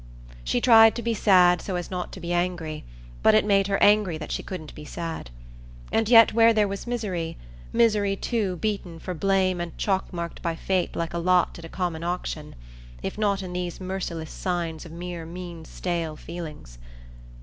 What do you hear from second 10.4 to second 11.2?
by fate like a